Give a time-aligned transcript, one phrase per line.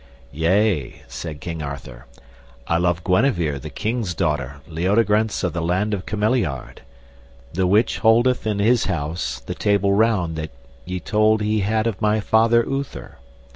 [0.31, 2.07] Yea, said King Arthur,
[2.67, 6.79] I love Guenever the king's daughter, Leodegrance of the land of Cameliard,
[7.53, 10.49] the which holdeth in his house the Table Round that
[10.85, 13.19] ye told he had of my father Uther.